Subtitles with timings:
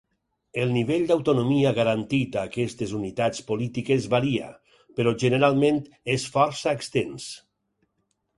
[0.61, 4.49] El nivell d'autonomia garantit a aquestes unitats polítiques varia,
[5.01, 5.79] però generalment
[6.17, 7.29] és força extens.